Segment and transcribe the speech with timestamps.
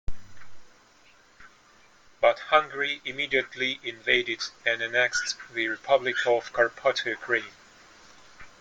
[2.19, 7.51] But Hungary immediately invaded and annexed the Republic of Carpatho-Ukraine.